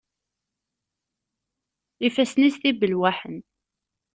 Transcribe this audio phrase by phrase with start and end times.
[2.07, 3.37] Ifassen-is d ibelwaḥen.